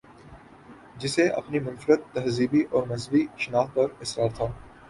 جسے 0.99 1.27
اپنی 1.31 1.59
منفردتہذیبی 1.59 2.61
اورمذہبی 2.71 3.25
شناخت 3.37 3.75
پر 3.75 3.87
اصرار 4.01 4.29
تھا۔ 4.35 4.47